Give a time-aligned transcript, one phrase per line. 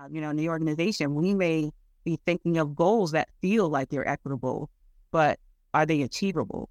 [0.00, 1.70] Uh, you know, in the organization, we may
[2.04, 4.70] be thinking of goals that feel like they're equitable,
[5.10, 5.38] but
[5.74, 6.70] are they achievable?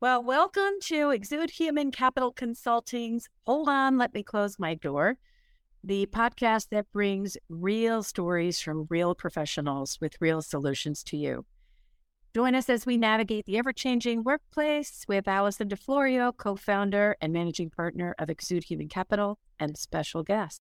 [0.00, 5.16] Well, welcome to Exude Human Capital Consulting's Hold On, Let Me Close My Door,
[5.82, 11.46] the podcast that brings real stories from real professionals with real solutions to you.
[12.32, 17.32] Join us as we navigate the ever changing workplace with Alison DiFlorio, co founder and
[17.32, 20.60] managing partner of Exude Human Capital, and special guest.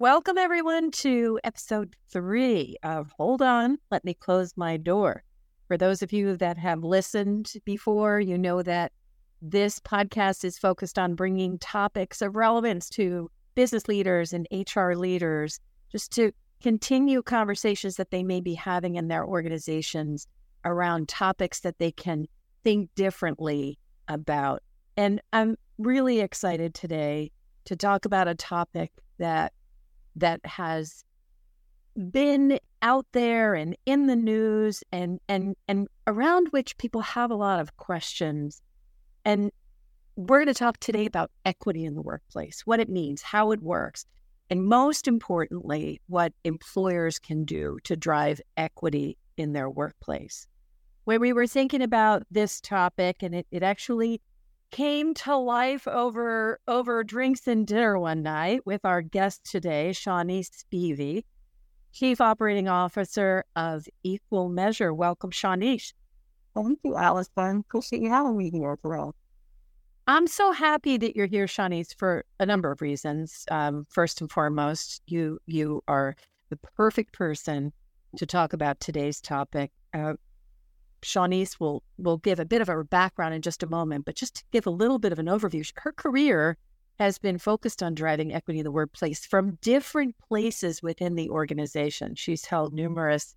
[0.00, 5.22] Welcome, everyone, to episode three of Hold On, Let Me Close My Door.
[5.68, 8.90] For those of you that have listened before, you know that
[9.40, 15.60] this podcast is focused on bringing topics of relevance to business leaders and HR leaders
[15.92, 20.26] just to continue conversations that they may be having in their organizations
[20.64, 22.26] around topics that they can
[22.62, 23.78] think differently
[24.08, 24.62] about.
[24.96, 27.30] And I'm really excited today
[27.64, 29.52] to talk about a topic that
[30.16, 31.04] that has
[32.10, 37.36] been out there and in the news and and and around which people have a
[37.36, 38.62] lot of questions
[39.24, 39.50] and
[40.16, 43.60] we're going to talk today about equity in the workplace what it means how it
[43.60, 44.06] works
[44.48, 50.46] and most importantly what employers can do to drive equity in their workplace
[51.04, 54.20] when we were thinking about this topic and it, it actually
[54.70, 60.50] came to life over over drinks and dinner one night with our guest today, Shaunise
[60.50, 61.24] Spivey,
[61.92, 64.94] Chief Operating Officer of Equal Measure.
[64.94, 65.92] Welcome, Shaunise.
[66.54, 67.64] Thank you, Alison.
[67.68, 69.14] Appreciate you having me here, Terrell.
[70.06, 73.44] I'm so happy that you're here, Shaunise, for a number of reasons.
[73.50, 76.14] Um, first and foremost, you you are
[76.50, 77.72] the perfect person
[78.16, 79.70] to talk about today's topic.
[79.94, 80.14] Uh,
[81.02, 84.36] Shaunise will will give a bit of a background in just a moment, but just
[84.36, 86.58] to give a little bit of an overview, her career
[86.98, 92.14] has been focused on driving equity in the workplace from different places within the organization.
[92.14, 93.34] She's held numerous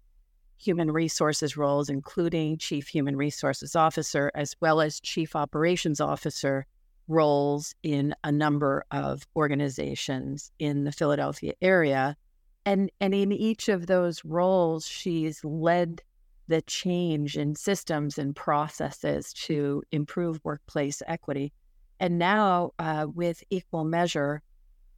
[0.58, 6.66] human resources roles, including chief human resources officer, as well as chief operations officer
[7.08, 12.18] roles in a number of organizations in the Philadelphia area.
[12.66, 16.02] And, and in each of those roles, she's led
[16.48, 21.54] the change in systems and processes to improve workplace equity.
[22.00, 24.42] And now, uh, with equal measure,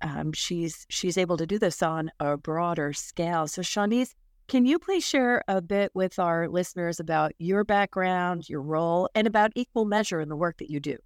[0.01, 3.47] um, she's she's able to do this on a broader scale.
[3.47, 4.13] So, Shaunise,
[4.47, 9.27] can you please share a bit with our listeners about your background, your role, and
[9.27, 10.97] about equal measure in the work that you do?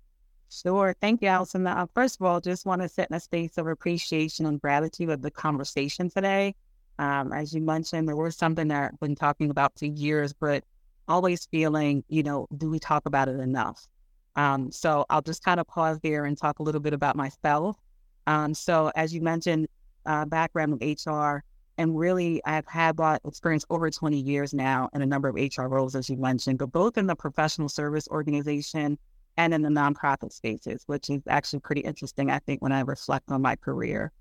[0.50, 0.96] Sure.
[1.00, 1.68] Thank you, Alison.
[1.68, 5.10] Uh, first of all, just want to set in a space of appreciation and gratitude
[5.10, 6.56] of the conversation today.
[6.98, 10.64] Um, as you mentioned, there was something that I've been talking about for years, but
[11.08, 13.88] always feeling, you know, do we talk about it enough?
[14.36, 17.78] Um, so I'll just kind of pause there and talk a little bit about myself.
[18.26, 19.68] Um, so as you mentioned,
[20.06, 21.44] uh, background in HR,
[21.78, 25.68] and really I've had that experience over 20 years now in a number of HR
[25.68, 28.98] roles, as you mentioned, but both in the professional service organization
[29.38, 33.32] and in the nonprofit spaces, which is actually pretty interesting, I think, when I reflect
[33.32, 34.12] on my career.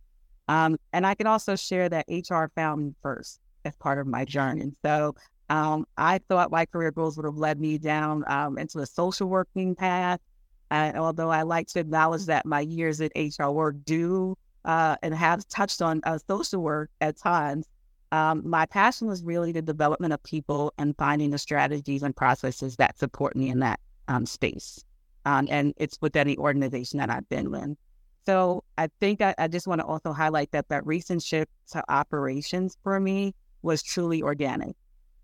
[0.49, 4.25] Um, and I can also share that HR found me first as part of my
[4.25, 4.73] journey.
[4.85, 5.15] So
[5.51, 9.29] um, I thought my career goals would have led me down um, into a social
[9.29, 10.21] working path.
[10.71, 15.15] And although I like to acknowledge that my years at HR work do uh, and
[15.15, 17.67] have touched on uh, social work at times,
[18.13, 22.77] um, my passion was really the development of people and finding the strategies and processes
[22.77, 24.85] that support me in that um, space.
[25.29, 27.77] Um, and it's with any organization that I've been in.
[28.25, 31.85] So I think I, I just want to also highlight that that recent shift to
[31.91, 34.75] operations for me was truly organic.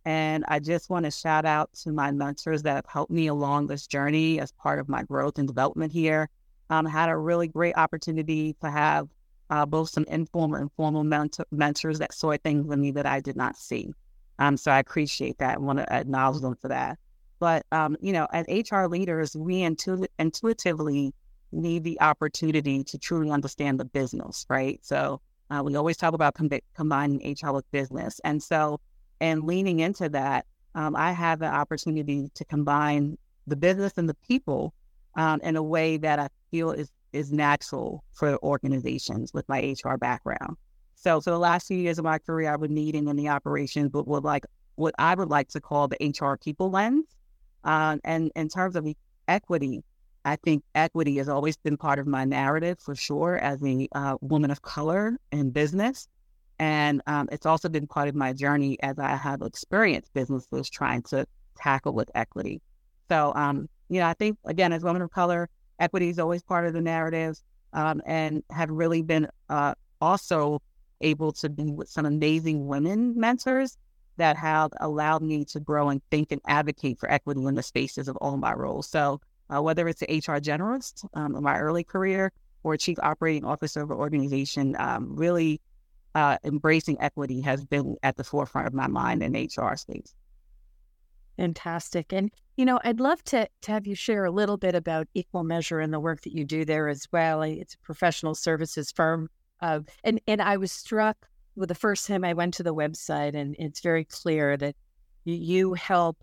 [0.05, 3.69] And I just want to shout out to my mentors that have helped me along
[3.69, 6.29] this journey as part of my growth and development here.
[6.69, 9.09] Um, had a really great opportunity to have
[9.49, 13.21] uh, both some informal and formal mentor- mentors that saw things in me that I
[13.21, 13.95] did not see.
[14.39, 16.99] Um, so I appreciate that and want to acknowledge them for that.
[17.45, 21.13] But, um, you know, as HR leaders, we intu- intuitively
[21.53, 24.81] need the opportunity to truly understand the business, right?
[24.83, 25.21] So
[25.51, 28.19] uh, we always talk about com- combining HR with business.
[28.25, 28.81] And so,
[29.21, 34.17] and leaning into that, um, I have the opportunity to combine the business and the
[34.27, 34.73] people
[35.15, 39.99] um, in a way that I feel is is natural for organizations with my HR
[39.99, 40.57] background.
[40.95, 43.91] So, for the last few years of my career, I was leading in the operations,
[43.91, 44.47] but with like
[44.77, 47.05] what I would like to call the HR people lens.
[47.65, 48.87] Uh, and in terms of
[49.29, 49.83] equity,
[50.25, 54.17] I think equity has always been part of my narrative for sure as a uh,
[54.21, 56.09] woman of color in business.
[56.59, 61.03] And um, it's also been part of my journey as I have experienced businesses trying
[61.05, 61.27] to
[61.57, 62.61] tackle with equity.
[63.11, 66.67] So, um, you know, I think, again, as women of color, equity is always part
[66.67, 67.37] of the narrative
[67.73, 70.63] um, and have really been uh, also
[71.01, 73.77] able to be with some amazing women mentors
[74.17, 78.09] that have allowed me to grow and think and advocate for equity in the spaces
[78.09, 78.89] of all my roles.
[78.89, 79.21] So
[79.55, 82.33] uh, whether it's an HR generalist um, in my early career
[82.63, 85.61] or chief operating officer of an organization, um, really
[86.15, 90.15] uh, embracing equity has been at the forefront of my mind in HR space.
[91.37, 92.13] Fantastic.
[92.13, 95.43] And, you know, I'd love to, to have you share a little bit about Equal
[95.43, 97.43] Measure and the work that you do there as well.
[97.43, 99.29] It's a professional services firm.
[99.61, 103.35] Uh, and, and I was struck with the first time I went to the website,
[103.35, 104.75] and it's very clear that
[105.25, 106.19] you, you help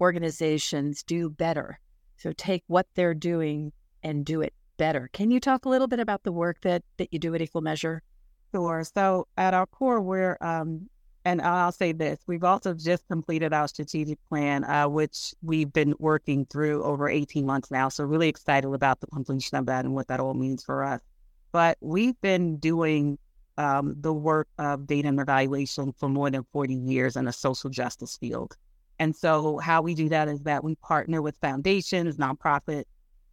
[0.00, 1.78] organizations do better.
[2.18, 3.72] So take what they're doing
[4.02, 5.08] and do it better.
[5.12, 7.62] Can you talk a little bit about the work that, that you do at Equal
[7.62, 8.02] Measure?
[8.54, 8.84] Sure.
[8.84, 10.88] So at our core, we're um,
[11.24, 15.94] and I'll say this: we've also just completed our strategic plan, uh, which we've been
[15.98, 17.88] working through over 18 months now.
[17.88, 21.00] So really excited about the completion of that and what that all means for us.
[21.50, 23.18] But we've been doing
[23.58, 27.70] um, the work of data and evaluation for more than 40 years in the social
[27.70, 28.56] justice field.
[28.98, 32.84] And so, how we do that is that we partner with foundations, nonprofit,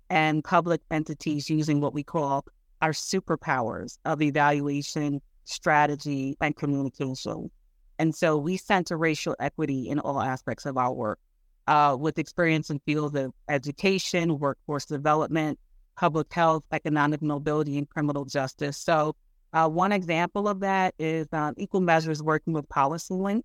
[0.09, 2.45] and public entities using what we call
[2.81, 7.49] our superpowers of evaluation, strategy, and communication.
[7.97, 11.19] And so, we center racial equity in all aspects of our work
[11.67, 15.59] uh, with experience in fields of education, workforce development,
[15.95, 18.77] public health, economic mobility, and criminal justice.
[18.77, 19.15] So,
[19.53, 23.43] uh, one example of that is um, Equal Measures working with PolicyLink,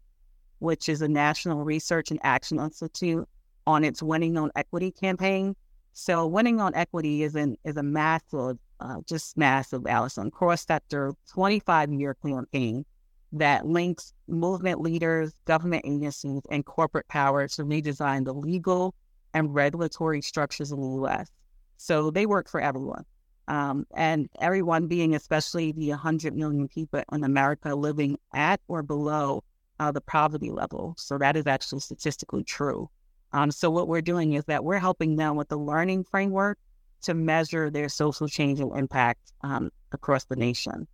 [0.58, 3.28] which is a national research and action institute
[3.66, 5.54] on its Winning on Equity campaign.
[5.92, 11.12] So, Winning on Equity is an is a massive, uh, just massive, Alison, cross sector,
[11.30, 12.84] 25 year campaign
[13.32, 18.94] that links movement leaders, government agencies, and corporate power to redesign the legal
[19.34, 21.30] and regulatory structures in the U.S.
[21.76, 23.04] So they work for everyone.
[23.48, 29.42] Um, and everyone being, especially the 100 million people in America living at or below
[29.80, 30.94] uh, the poverty level.
[30.98, 32.90] So that is actually statistically true.
[33.32, 36.58] Um, so what we're doing is that we're helping them with the learning framework
[37.02, 40.86] to measure their social change and impact um, across the nation.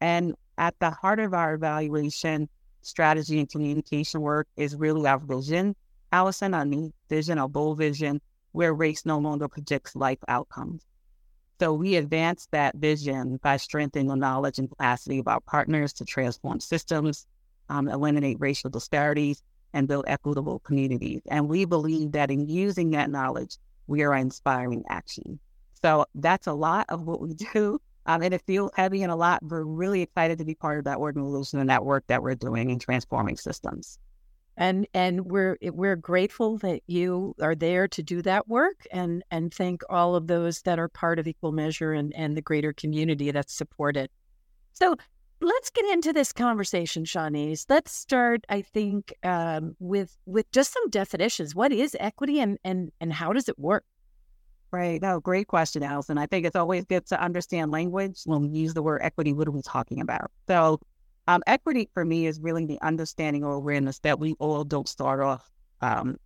[0.00, 2.48] And at the heart of our evaluation,
[2.80, 5.76] strategy, and communication work is really our vision,
[6.12, 8.20] Alison, our new vision, our bold vision,
[8.52, 10.86] where race no longer predicts life outcomes.
[11.60, 16.04] So we advance that vision by strengthening the knowledge and capacity of our partners to
[16.04, 17.26] transform systems,
[17.68, 21.20] um, eliminate racial disparities, and build equitable communities.
[21.28, 23.56] And we believe that in using that knowledge,
[23.88, 25.40] we are inspiring action.
[25.82, 27.80] So that's a lot of what we do.
[28.06, 29.42] Um, and it feels heavy and a lot.
[29.42, 32.70] We're really excited to be part of that organization and that work that we're doing
[32.70, 33.98] in transforming systems
[34.58, 39.54] and and we're we're grateful that you are there to do that work and and
[39.54, 43.30] thank all of those that are part of equal measure and and the greater community
[43.30, 44.10] that's supported
[44.72, 44.96] so
[45.40, 50.90] let's get into this conversation shaunise let's start i think um, with with just some
[50.90, 53.84] definitions what is equity and and and how does it work
[54.70, 55.00] Right.
[55.00, 56.18] No, great question, Alison.
[56.18, 59.32] I think it's always good to understand language when we use the word equity.
[59.32, 60.30] What are we talking about?
[60.46, 60.78] So,
[61.28, 65.20] um, equity for me is really the understanding or awareness that we all don't start
[65.20, 65.50] off
[65.82, 66.16] um,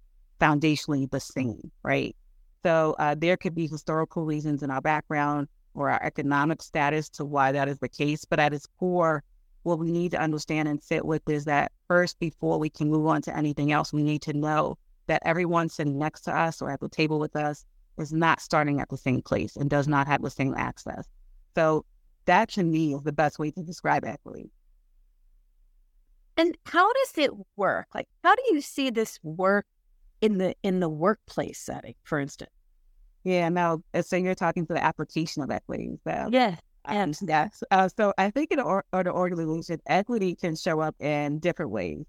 [0.41, 2.15] foundationally the same, right?
[2.63, 7.25] So uh, there could be historical reasons in our background or our economic status to
[7.25, 8.25] why that is the case.
[8.25, 9.25] But at its core,
[9.65, 13.07] what we need to understand and sit with is that first, before we can move
[13.09, 16.71] on to anything else, we need to know that everyone sitting next to us or
[16.71, 17.65] at the table with us
[17.99, 21.09] is not starting at the same place and does not have the same access.
[21.57, 21.85] So
[22.27, 24.49] that to me is the best way to describe equity.
[26.37, 27.89] And how does it work?
[27.95, 29.67] Like, how do you see this work
[30.21, 32.51] in the in the workplace setting, for instance?
[33.25, 33.83] Yeah, no.
[33.95, 35.99] Uh, so you're talking to the application of equity.
[36.05, 36.57] So, yeah.
[36.85, 37.63] And yes.
[37.71, 41.71] Uh, so I think in or, or the organization, equity can show up in different
[41.71, 42.05] ways.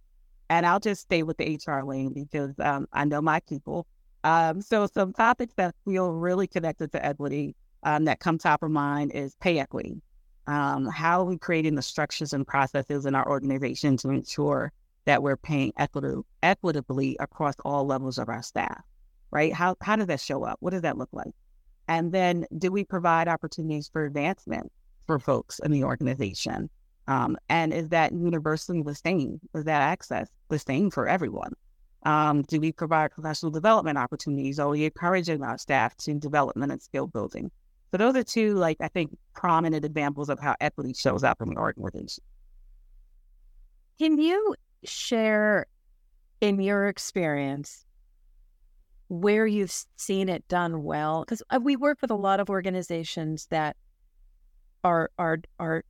[0.49, 3.85] And I'll just stay with the HR lane because um, I know my people.
[4.23, 8.71] Um, so some topics that feel really connected to equity um, that come top of
[8.71, 10.01] mind is pay equity
[10.47, 14.71] um, how are we creating the structures and processes in our organization to ensure
[15.05, 18.83] that we're paying equity, equitably across all levels of our staff,
[19.31, 19.53] right?
[19.53, 20.57] How, how does that show up?
[20.59, 21.33] What does that look like?
[21.87, 24.71] And then do we provide opportunities for advancement
[25.07, 26.69] for folks in the organization?
[27.07, 29.41] Um, and is that universally the same?
[29.53, 31.53] Is that access the same for everyone?
[32.05, 34.59] Um, do we provide professional development opportunities?
[34.59, 37.51] Are we encouraging our staff to development and skill building?
[37.93, 41.49] So those are two, like I think, prominent examples of how equity shows up in
[41.49, 42.23] the art organization.
[43.99, 45.67] Can you share,
[46.41, 47.85] in your experience,
[49.09, 51.23] where you've seen it done well?
[51.23, 53.77] Because uh, we work with a lot of organizations that
[54.83, 55.83] are are are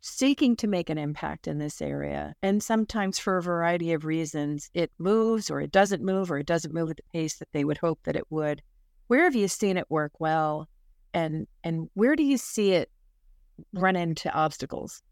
[0.00, 4.68] seeking to make an impact in this area and sometimes for a variety of reasons
[4.74, 7.62] it moves or it doesn't move or it doesn't move at the pace that they
[7.62, 8.60] would hope that it would.
[9.06, 10.68] Where have you seen it work well
[11.14, 12.90] and and where do you see it
[13.72, 15.02] run into obstacles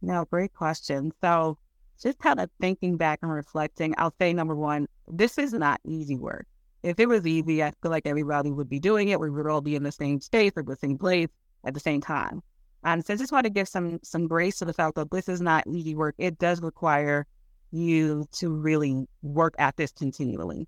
[0.00, 1.58] no great question so
[2.02, 6.16] just kind of thinking back and reflecting i'll say number one this is not easy
[6.16, 6.46] work
[6.82, 9.20] if it was easy, I feel like everybody would be doing it.
[9.20, 11.28] We would all be in the same space or the same place
[11.64, 12.42] at the same time.
[12.84, 15.28] And so I just want to give some some grace to the fact that this
[15.28, 16.16] is not easy work.
[16.18, 17.26] It does require
[17.70, 20.66] you to really work at this continually.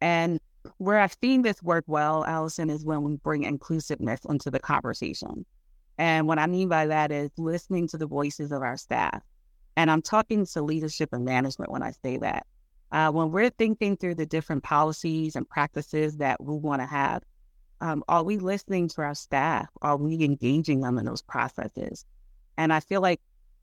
[0.00, 0.40] And
[0.78, 5.44] where I've seen this work well, Alison, is when we bring inclusiveness into the conversation.
[5.98, 9.22] And what I mean by that is listening to the voices of our staff.
[9.76, 12.46] And I'm talking to leadership and management when I say that.
[12.90, 17.22] Uh, when we're thinking through the different policies and practices that we want to have,
[17.80, 19.68] um, are we listening to our staff?
[19.80, 22.04] Are we engaging them in those processes?
[22.56, 23.20] And I feel like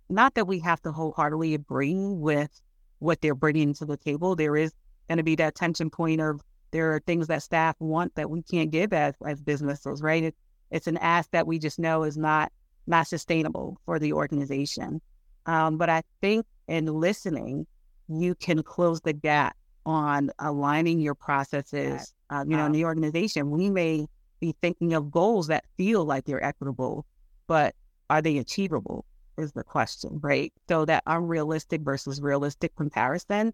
[0.09, 2.49] not that we have to wholeheartedly agree with
[2.97, 4.35] what they're bringing to the table.
[4.35, 4.73] There is
[5.07, 6.41] going to be that tension point of
[6.71, 10.23] there are things that staff want that we can't give as as businesses, right?
[10.23, 10.35] It,
[10.71, 12.51] it's an ask that we just know is not
[12.87, 15.01] not sustainable for the organization.
[15.45, 17.65] Um, but I think in listening,
[18.07, 22.13] you can close the gap on aligning your processes.
[22.29, 24.05] Uh, you know, in the organization, we may
[24.39, 27.05] be thinking of goals that feel like they're equitable,
[27.47, 27.75] but
[28.09, 29.05] are they achievable?
[29.37, 30.51] Is the question, right?
[30.67, 33.53] So that unrealistic versus realistic comparison,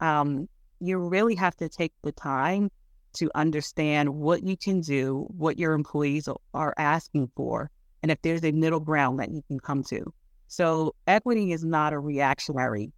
[0.00, 0.48] um,
[0.80, 2.70] you really have to take the time
[3.14, 7.70] to understand what you can do, what your employees are asking for,
[8.02, 10.12] and if there's a middle ground that you can come to.
[10.48, 12.92] So equity is not a reactionary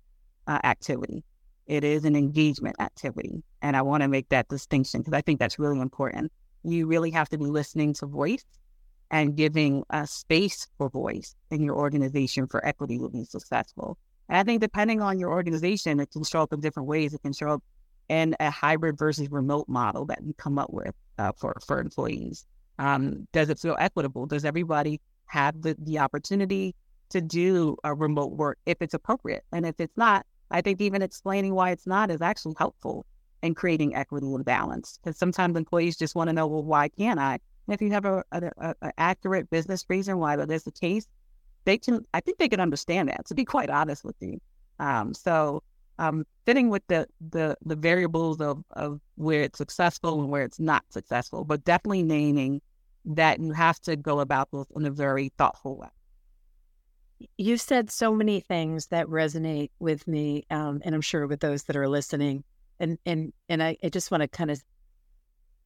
[0.47, 1.25] uh, activity.
[1.67, 3.43] It is an engagement activity.
[3.63, 6.33] And I want to make that distinction because I think that's really important.
[6.65, 8.45] You really have to be listening to voice
[9.11, 13.97] and giving a space for voice in your organization for equity to be successful.
[14.29, 17.15] And I think depending on your organization, it can show up in different ways.
[17.15, 17.63] It can show up
[18.09, 22.47] in a hybrid versus remote model that you come up with uh, for, for employees.
[22.79, 24.27] Um, does it feel equitable?
[24.27, 26.75] Does everybody have the, the opportunity
[27.11, 29.45] to do a remote work if it's appropriate?
[29.53, 33.05] And if it's not, I think even explaining why it's not is actually helpful
[33.43, 34.99] in creating equity and balance.
[35.03, 37.39] Because sometimes employees just want to know, well, why can't I?
[37.67, 41.07] And if you have a, a, a, accurate business reason why that is the case,
[41.65, 42.05] they can.
[42.15, 43.27] I think they can understand that.
[43.27, 44.41] To be quite honest with you,
[44.79, 45.63] um, so
[45.99, 50.61] um, fitting with the, the the variables of of where it's successful and where it's
[50.61, 52.61] not successful, but definitely naming
[53.05, 55.89] that you have to go about this in a very thoughtful way
[57.37, 61.65] you said so many things that resonate with me, um, and I'm sure with those
[61.65, 62.45] that are listening.
[62.81, 64.63] And and and I, I just want to kind of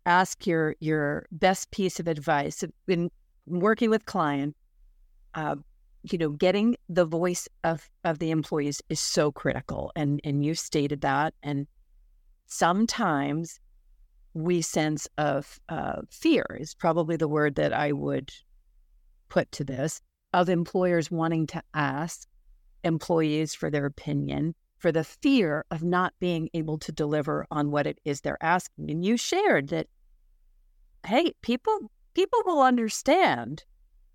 [0.07, 3.11] ask your your best piece of advice in
[3.47, 4.57] working with client.
[5.35, 5.57] Uh,
[6.03, 10.55] you know, getting the voice of of the employees is so critical, and and you
[10.55, 11.35] stated that.
[11.43, 11.67] And
[12.47, 13.61] sometimes
[14.35, 18.33] we sense of uh, fear is probably the word that I would
[19.29, 20.01] put to this
[20.33, 22.27] of employers wanting to ask
[22.85, 27.87] employees for their opinion for the fear of not being able to deliver on what
[27.87, 28.91] it is they're asking.
[28.91, 29.87] And you shared that,
[31.07, 33.65] hey, people people will understand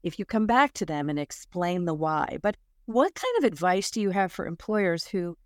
[0.07, 2.37] if you come back to them and explain the why.
[2.41, 5.37] But what kind of advice do you have for employers who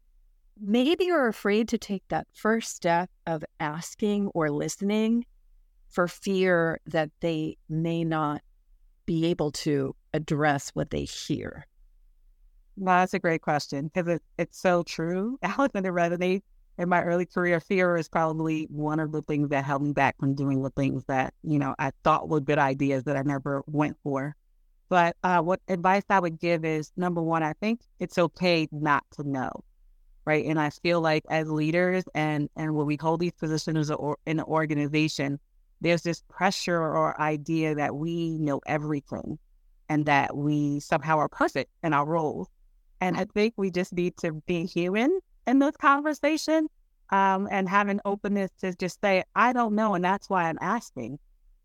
[0.61, 5.25] maybe are afraid to take that first step of asking or listening
[5.89, 8.41] for fear that they may not
[9.07, 11.65] be able to address what they hear?
[12.77, 15.39] That's a great question because it, it's so true.
[15.43, 16.43] Alex, and it resonates.
[16.77, 20.17] In my early career, fear is probably one of the things that held me back
[20.19, 23.61] from doing the things that, you know, I thought were good ideas that I never
[23.67, 24.35] went for.
[24.91, 29.05] But uh, what advice I would give is number one, I think it's okay not
[29.11, 29.63] to know,
[30.25, 30.43] right?
[30.45, 34.41] And I feel like as leaders and and when we hold these positions in an
[34.41, 35.39] organization,
[35.79, 39.39] there's this pressure or idea that we know everything
[39.87, 42.49] and that we somehow are perfect in our roles.
[42.99, 46.67] And I think we just need to be human in this conversation
[47.11, 50.59] um, and have an openness to just say, I don't know, and that's why I'm
[50.59, 51.17] asking.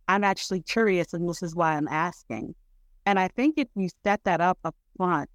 [0.07, 2.55] I'm actually curious, and this is why I'm asking.
[3.07, 5.31] And I think if you set that up up front,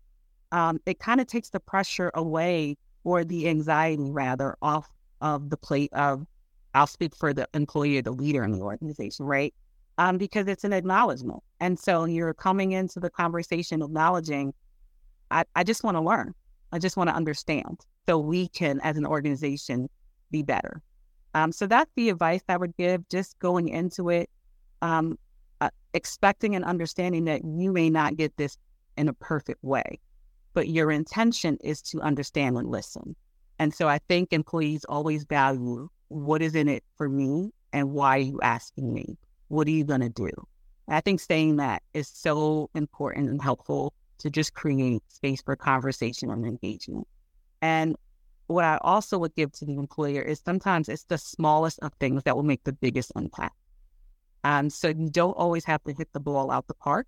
[0.51, 4.89] um, it kind of takes the pressure away or the anxiety rather off
[5.21, 6.27] of the plate of,
[6.73, 9.53] I'll speak for the employee or the leader in the organization, right?
[10.01, 11.43] um, because it's an acknowledgement.
[11.59, 14.53] And so you're coming into the conversation acknowledging,
[15.29, 16.33] I, I just want to learn.
[16.71, 19.89] I just want to understand so we can, as an organization,
[20.31, 20.81] be better.
[21.33, 23.07] Um, so that's the advice I would give.
[23.09, 24.29] Just going into it,
[24.81, 25.19] um,
[25.61, 28.57] uh, expecting and understanding that you may not get this
[28.97, 29.99] in a perfect way,
[30.53, 33.15] but your intention is to understand and listen.
[33.59, 38.17] And so I think employees always value what is in it for me and why
[38.17, 39.17] are you asking me?
[39.47, 40.29] What are you going to do?
[40.87, 46.29] I think saying that is so important and helpful to just create space for conversation
[46.29, 47.07] and engagement.
[47.61, 47.95] And
[48.47, 52.23] what I also would give to the employer is sometimes it's the smallest of things
[52.23, 53.55] that will make the biggest impact.
[54.43, 57.07] Um, so you don't always have to hit the ball out the park.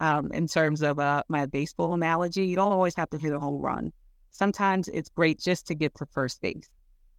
[0.00, 3.40] Um, in terms of uh, my baseball analogy, you don't always have to hit a
[3.40, 3.92] home run.
[4.30, 6.68] Sometimes it's great just to get to first base.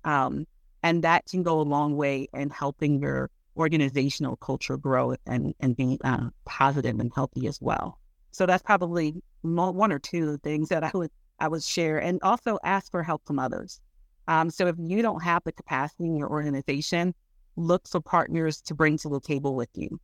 [0.05, 0.47] Um,
[0.81, 5.75] and that can go a long way in helping your organizational culture grow and, and
[5.75, 7.99] be uh, positive and healthy as well.
[8.31, 11.11] So that's probably one or two of the things that I would
[11.41, 13.79] I would share, and also ask for help from others.
[14.27, 17.15] Um, so if you don't have the capacity in your organization,
[17.59, 19.99] look for partners to bring to the table with you.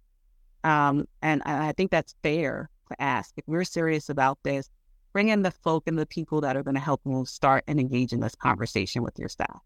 [0.64, 3.34] Um, and I think that's fair to ask.
[3.38, 4.70] If we're serious about this,
[5.14, 7.80] bring in the folk and the people that are going to help you start and
[7.80, 9.62] engage in this conversation with your staff.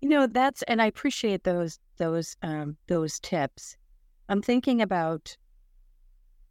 [0.00, 3.76] You know, that's and I appreciate those those um, those tips.
[4.28, 5.36] I'm thinking about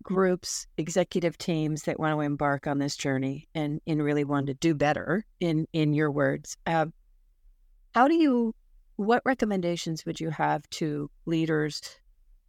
[0.04, 4.54] groups, executive teams that want to embark on this journey and, and really want to
[4.54, 6.58] do better, in, in your words.
[6.68, 6.88] Uh,
[7.96, 8.54] how do you,
[8.96, 11.82] what recommendations would you have to leaders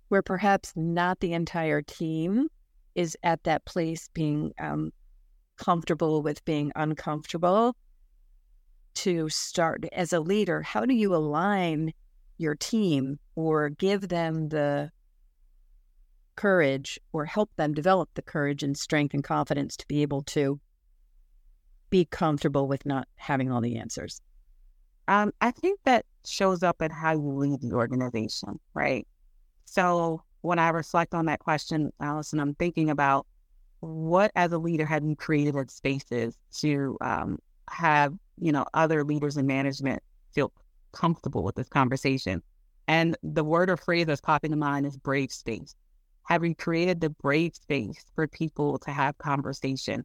[0.09, 2.49] where perhaps not the entire team
[2.95, 4.93] is at that place being um,
[5.57, 7.77] comfortable with being uncomfortable?
[8.95, 11.93] To start as a leader, how do you align
[12.39, 14.91] your team or give them the
[16.37, 20.61] courage or help them develop the courage and strength and confidence to be able to
[21.91, 24.21] be comfortable with not having all the answers?
[25.09, 29.07] Um, I think that shows up in how you lead the organization, right?
[29.65, 33.27] So when I reflect on that question, Alison, I'm thinking about
[33.81, 37.39] what as a leader have you created spaces to um,
[37.71, 40.53] have you know other leaders in management feel
[40.93, 42.43] comfortable with this conversation
[42.89, 45.75] and the word or phrase that's popping to mind is brave space
[46.25, 50.05] Have you created the brave space for people to have conversation,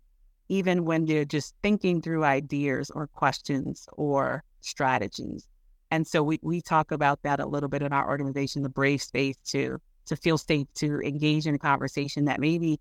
[0.49, 5.47] even when they're just thinking through ideas or questions or strategies.
[5.91, 9.01] And so we, we talk about that a little bit in our organization, the brave
[9.01, 12.79] space to to feel safe to engage in a conversation that maybe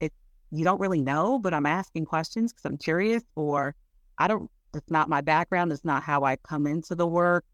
[0.00, 0.12] it
[0.50, 3.74] you don't really know, but I'm asking questions because I'm curious, or
[4.18, 7.44] I don't it's not my background, it's not how I come into the work.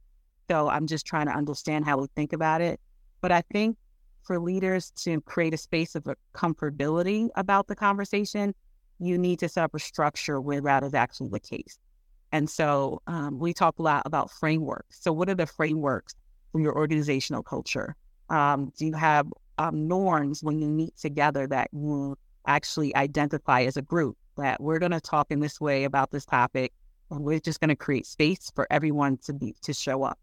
[0.50, 2.80] So I'm just trying to understand how we think about it.
[3.20, 3.76] But I think
[4.22, 8.54] for leaders to create a space of comfortability about the conversation,
[8.98, 11.78] you need to set up a structure where that is actually the case.
[12.32, 14.98] And so um, we talk a lot about frameworks.
[15.00, 16.14] So, what are the frameworks
[16.52, 17.96] for your organizational culture?
[18.28, 19.26] Um, do you have
[19.58, 22.16] um, norms when you meet together that you
[22.46, 26.24] actually identify as a group that we're going to talk in this way about this
[26.24, 26.72] topic,
[27.10, 30.18] and we're just going to create space for everyone to be to show up.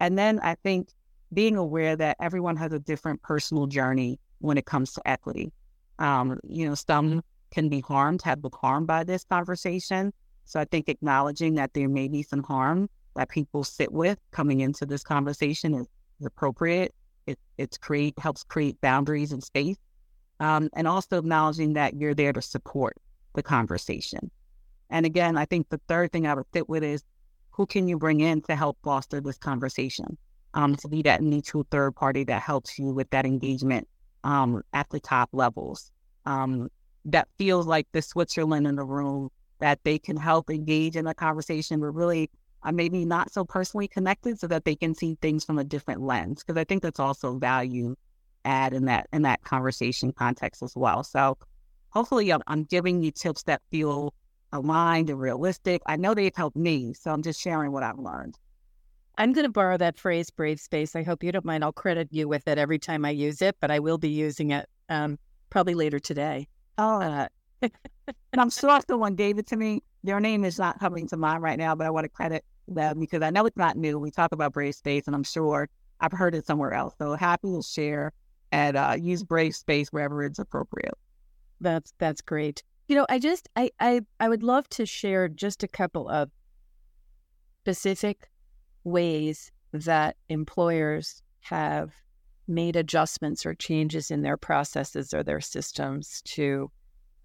[0.00, 0.88] And then I think
[1.32, 5.52] being aware that everyone has a different personal journey when it comes to equity.
[5.98, 10.12] Um, you know, some can be harmed, have been harmed by this conversation.
[10.46, 14.60] So I think acknowledging that there may be some harm that people sit with coming
[14.60, 15.86] into this conversation is,
[16.20, 16.94] is appropriate.
[17.26, 19.78] It it's create helps create boundaries and space,
[20.40, 22.96] um, and also acknowledging that you're there to support
[23.34, 24.30] the conversation.
[24.88, 27.02] And again, I think the third thing I would sit with is
[27.50, 30.16] who can you bring in to help foster this conversation?
[30.56, 33.86] um, to be that neutral third party that helps you with that engagement
[34.24, 35.92] um, at the top levels.
[36.24, 36.70] Um,
[37.04, 41.14] that feels like the Switzerland in the room that they can help engage in a
[41.14, 42.30] conversation, but really
[42.62, 46.02] uh, maybe not so personally connected, so that they can see things from a different
[46.02, 46.42] lens.
[46.42, 47.96] Because I think that's also value
[48.44, 51.02] add in that in that conversation context as well.
[51.02, 51.36] So
[51.90, 54.14] hopefully, I'm, I'm giving you tips that feel
[54.52, 55.82] aligned and realistic.
[55.86, 58.38] I know they've helped me, so I'm just sharing what I've learned.
[59.18, 60.94] I'm going to borrow that phrase, brave space.
[60.94, 61.64] I hope you don't mind.
[61.64, 64.50] I'll credit you with it every time I use it, but I will be using
[64.50, 66.48] it um, probably later today.
[66.76, 67.28] Oh, uh,
[67.62, 69.82] and I'm sure someone gave it to me.
[70.04, 73.00] Their name is not coming to mind right now, but I want to credit them
[73.00, 73.98] because I know it's not new.
[73.98, 75.68] We talk about brave space, and I'm sure
[76.00, 76.94] I've heard it somewhere else.
[76.98, 78.12] So happy to share
[78.52, 80.94] and uh, use brave space wherever it's appropriate.
[81.60, 82.62] That's that's great.
[82.88, 86.30] You know, I just I I I would love to share just a couple of
[87.62, 88.28] specific
[88.84, 91.92] ways that employers have
[92.48, 96.70] made adjustments or changes in their processes or their systems to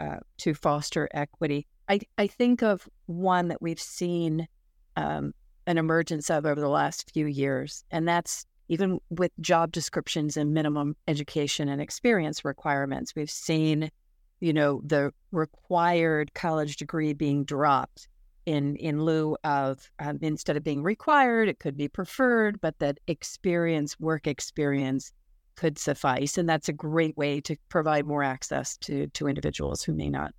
[0.02, 1.68] uh, to foster equity.
[1.88, 4.48] I, I think of one that we've seen
[4.96, 5.34] um,
[5.68, 7.84] an emergence of over the last few years.
[7.92, 13.16] And that's even with job descriptions and minimum education and experience requirements.
[13.16, 13.92] We've seen,
[14.40, 18.08] you know, the required college degree being dropped
[18.48, 22.98] in in lieu of um, instead of being required, it could be preferred, but that
[23.08, 25.14] experience, work experience,
[25.56, 29.94] could suffice, and that's a great way to provide more access to to individuals who
[29.94, 30.34] may not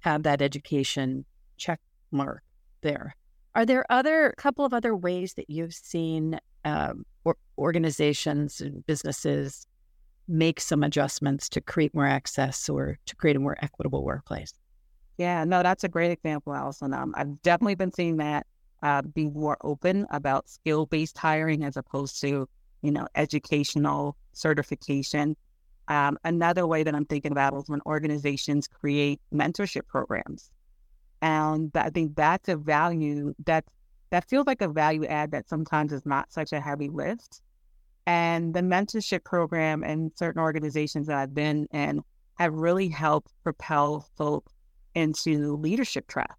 [0.00, 1.24] have that education
[1.56, 2.42] check mark
[2.82, 3.16] there.
[3.54, 9.66] Are there other couple of other ways that you've seen um, or organizations and businesses
[10.26, 14.52] make some adjustments to create more access or to create a more equitable workplace?
[15.18, 16.92] Yeah, no, that's a great example, Alison.
[16.92, 18.46] Um, I've definitely been seeing that
[18.82, 22.48] uh, be more open about skill based hiring as opposed to,
[22.84, 25.34] you know, educational certification.
[25.88, 30.50] Um, another way that I'm thinking about is when organizations create mentorship programs.
[31.22, 33.64] And I think that's a value that
[34.10, 37.40] that feels like a value add that sometimes is not such a heavy lift.
[38.06, 42.02] And the mentorship program and certain organizations that I've been in
[42.34, 44.52] have really helped propel folks
[44.94, 46.36] into leadership track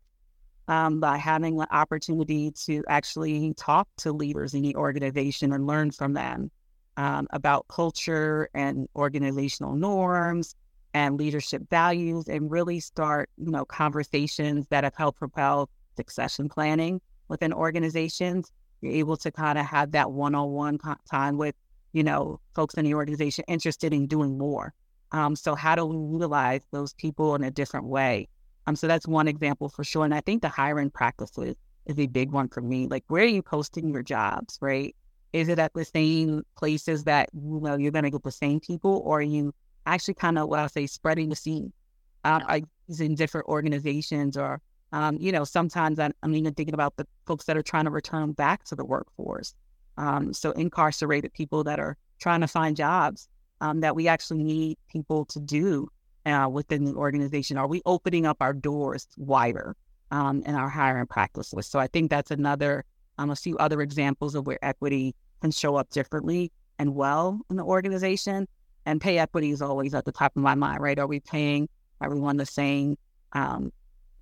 [0.67, 5.91] um, by having the opportunity to actually talk to leaders in the organization and learn
[5.91, 6.51] from them
[6.97, 10.55] um, about culture and organizational norms
[10.93, 17.01] and leadership values and really start, you know, conversations that have helped propel succession planning
[17.27, 18.51] within organizations.
[18.81, 21.55] You're able to kind of have that one-on-one time with,
[21.91, 24.73] you know, folks in the organization interested in doing more.
[25.11, 28.27] Um, so how do we utilize those people in a different way?
[28.67, 30.05] Um, so that's one example for sure.
[30.05, 32.87] And I think the hiring practices is a big one for me.
[32.87, 34.95] Like, where are you posting your jobs, right?
[35.33, 38.59] Is it at the same places that you know you're going to get the same
[38.59, 39.53] people, or are you
[39.85, 41.71] actually kind of what I say spreading the seed?
[42.23, 42.63] Um, I
[42.99, 44.61] in different organizations, or
[44.93, 47.91] um, you know, sometimes I, I'm even thinking about the folks that are trying to
[47.91, 49.53] return back to the workforce.
[49.97, 53.27] Um, so incarcerated people that are trying to find jobs
[53.61, 55.89] um, that we actually need people to do
[56.25, 57.57] uh, within the organization.
[57.57, 59.75] Are we opening up our doors wider
[60.11, 61.67] um, in our hiring practices?
[61.67, 62.85] So I think that's another
[63.17, 67.55] um, a few other examples of where equity can show up differently and well in
[67.55, 68.47] the organization.
[68.85, 70.99] And pay equity is always at the top of my mind, right?
[70.99, 71.69] Are we paying
[72.01, 72.97] everyone the same
[73.33, 73.71] um,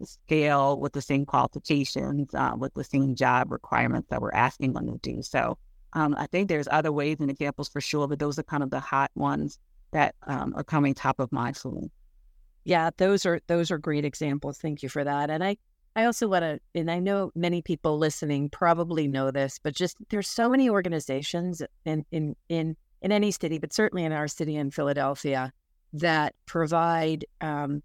[0.03, 4.87] scale with the same qualifications, uh, with the same job requirements that we're asking them
[4.87, 5.21] to do?
[5.21, 5.57] So
[5.93, 8.69] um, I think there's other ways and examples for sure, but those are kind of
[8.69, 9.59] the hot ones
[9.93, 11.89] that um, are coming top of mind for me.
[12.65, 14.57] Yeah, those are those are great examples.
[14.57, 15.29] Thank you for that.
[15.29, 15.57] And I
[15.95, 19.97] I also want to, and I know many people listening probably know this, but just
[20.09, 24.55] there's so many organizations in in in in any city, but certainly in our city
[24.55, 25.51] in Philadelphia,
[25.93, 27.83] that provide um,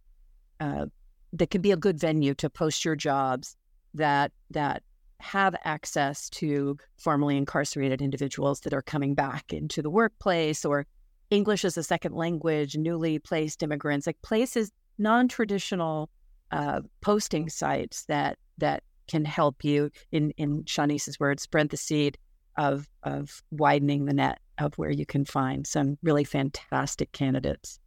[0.60, 0.86] uh,
[1.32, 3.56] that can be a good venue to post your jobs
[3.94, 4.82] that that
[5.20, 10.86] have access to formerly incarcerated individuals that are coming back into the workplace or
[11.30, 16.10] English as a second language, newly placed immigrants, like places non traditional
[16.50, 22.18] uh, posting sites that that can help you in in Shaunise's words spread the seed
[22.56, 27.78] of of widening the net of where you can find some really fantastic candidates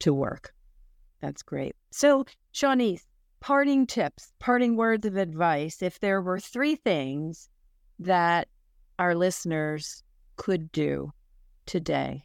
[0.00, 0.54] to work.
[1.20, 1.74] That's great.
[1.90, 3.04] So, Shaunise,
[3.40, 5.82] parting tips, parting words of advice.
[5.82, 7.48] If there were three things
[7.98, 8.48] that
[8.98, 10.02] our listeners
[10.36, 11.12] could do
[11.66, 12.24] today,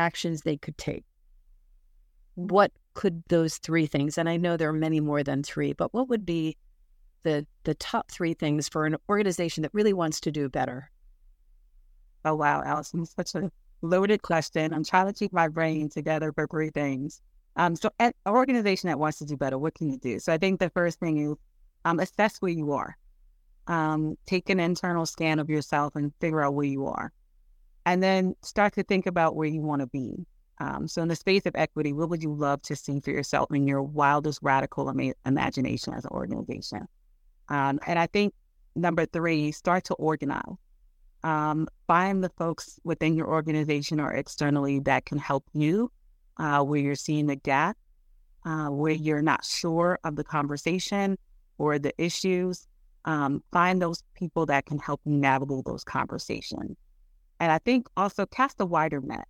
[0.00, 1.04] actions they could take,
[2.34, 5.92] what could those three things, and I know there are many more than three, but
[5.94, 6.56] what would be
[7.22, 10.90] the the top three things for an organization that really wants to do better?
[12.24, 13.50] Oh wow, Alison, such a
[13.82, 14.72] loaded question.
[14.74, 17.20] I'm trying to keep my brain together for three things.
[17.56, 20.18] Um, so an organization that wants to do better, what can you do?
[20.18, 21.36] So I think the first thing is
[21.84, 22.96] um, assess where you are.
[23.66, 27.12] Um, take an internal scan of yourself and figure out where you are.
[27.86, 30.26] And then start to think about where you want to be.
[30.58, 33.50] Um, so, in the space of equity, what would you love to see for yourself
[33.50, 36.86] in your wildest radical ima- imagination as an organization?
[37.48, 38.34] Um, and I think
[38.74, 40.56] number three, start to organize.
[41.22, 45.92] Um, find the folks within your organization or externally that can help you
[46.38, 47.76] uh, where you're seeing the gap,
[48.46, 51.18] uh, where you're not sure of the conversation
[51.58, 52.66] or the issues.
[53.04, 56.76] Um, find those people that can help you navigate those conversations.
[57.40, 59.26] And I think also cast a wider net.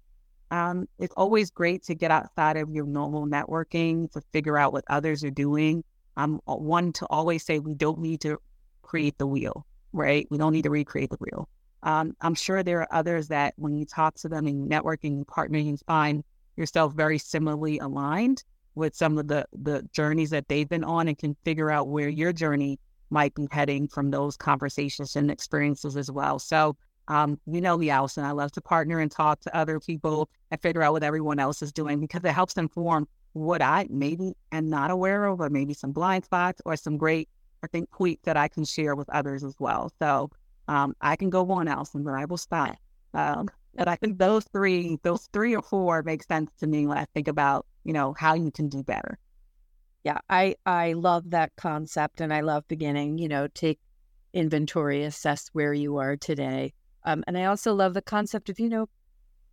[0.50, 4.84] Um, it's always great to get outside of your normal networking to figure out what
[4.88, 5.84] others are doing.
[6.16, 8.38] I'm one to always say we don't need to
[8.82, 10.26] create the wheel, right?
[10.28, 11.48] We don't need to recreate the wheel.
[11.84, 15.26] Um, I'm sure there are others that when you talk to them in networking and
[15.26, 16.24] partnering, you find
[16.56, 18.42] yourself very similarly aligned
[18.74, 22.08] with some of the the journeys that they've been on and can figure out where
[22.08, 22.78] your journey
[23.10, 26.38] might be heading from those conversations and experiences as well.
[26.38, 26.76] So,
[27.10, 28.24] um, you know me, Alison.
[28.24, 31.60] I love to partner and talk to other people and figure out what everyone else
[31.60, 35.74] is doing because it helps inform what I maybe am not aware of, or maybe
[35.74, 37.28] some blind spots or some great,
[37.64, 39.92] I think, tweets that I can share with others as well.
[39.98, 40.30] So
[40.68, 42.76] um, I can go on, Alison, but I will stop.
[43.12, 46.96] Um, but I think those three, those three or four make sense to me when
[46.96, 49.18] I think about, you know, how you can do better.
[50.04, 53.18] Yeah, I I love that concept, and I love beginning.
[53.18, 53.78] You know, take
[54.32, 56.72] inventory, assess where you are today,
[57.04, 58.88] um, and I also love the concept of you know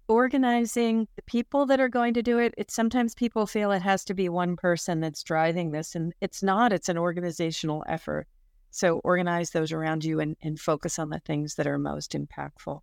[0.08, 2.54] organizing the people that are going to do it.
[2.58, 6.42] It's sometimes people feel it has to be one person that's driving this, and it's
[6.42, 6.72] not.
[6.72, 8.28] It's an organizational effort.
[8.72, 12.82] So organize those around you and, and focus on the things that are most impactful.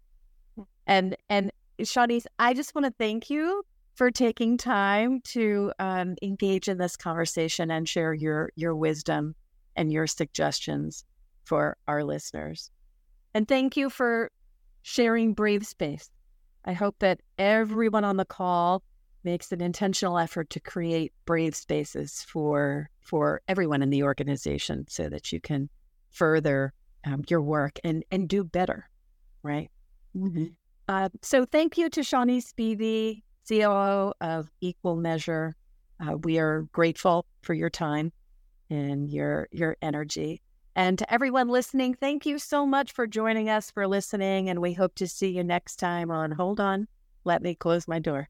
[0.57, 0.63] Hmm.
[0.87, 6.69] And and Shaunise, I just want to thank you for taking time to um, engage
[6.69, 9.35] in this conversation and share your your wisdom
[9.77, 11.05] and your suggestions
[11.45, 12.71] for our listeners.
[13.35, 14.31] And thank you for
[14.85, 16.11] sharing Brave Space.
[16.67, 18.83] I hope that everyone on the call
[19.25, 25.09] makes an intentional effort to create brave spaces for for everyone in the organization so
[25.09, 25.71] that you can
[26.11, 26.73] further
[27.07, 28.89] um, your work and and do better
[29.43, 29.71] right
[30.15, 30.45] mm-hmm.
[30.89, 35.55] uh, so thank you to Shaunise Spivey COO of Equal Measure.
[36.01, 38.13] Uh, we are grateful for your time
[38.71, 40.43] and your your energy.
[40.77, 44.49] And to everyone listening, thank you so much for joining us, for listening.
[44.49, 46.89] And we hope to see you next time on Hold On.
[47.25, 48.29] Let me close my door.